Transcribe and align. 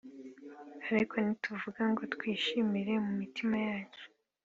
Ariko 0.93 1.15
ni 1.23 1.33
tuvuga 1.43 1.81
ngo 1.91 2.01
twishimire 2.13 2.93
mu 3.05 3.11
mitima 3.21 3.55
yacu 3.67 4.05